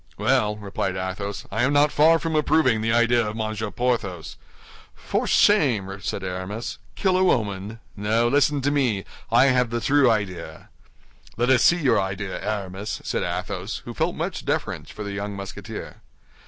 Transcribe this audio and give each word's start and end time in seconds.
"Well," 0.17 0.55
replied 0.57 0.95
Athos, 0.95 1.45
"I 1.51 1.61
am 1.61 1.73
not 1.73 1.91
far 1.91 2.17
from 2.17 2.35
approving 2.35 2.81
the 2.81 2.91
idea 2.91 3.23
of 3.27 3.35
Monsieur 3.35 3.69
Porthos." 3.69 4.35
"For 4.95 5.27
shame!" 5.27 5.99
said 6.01 6.23
Aramis. 6.23 6.79
"Kill 6.95 7.15
a 7.15 7.23
woman? 7.23 7.79
No, 7.95 8.27
listen 8.27 8.61
to 8.61 8.71
me; 8.71 9.05
I 9.31 9.45
have 9.53 9.69
the 9.69 9.79
true 9.79 10.09
idea." 10.09 10.69
"Let 11.37 11.51
us 11.51 11.61
see 11.61 11.77
your 11.77 12.01
idea, 12.01 12.43
Aramis," 12.43 12.99
said 13.03 13.21
Athos, 13.21 13.83
who 13.85 13.93
felt 13.93 14.15
much 14.15 14.43
deference 14.43 14.89
for 14.89 15.03
the 15.03 15.13
young 15.13 15.35
Musketeer. 15.35 15.97